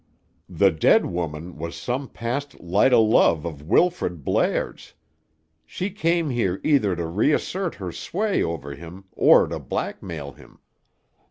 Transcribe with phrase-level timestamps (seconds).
[0.49, 4.93] The dead woman was some past light o' love of Wilfrid Blair's.
[5.63, 10.57] She came here either to reassert her sway over him or to blackmail him.